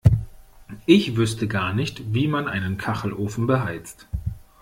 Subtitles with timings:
[0.87, 4.07] Ich wüsste gar nicht, wie man einen Kachelofen beheizt.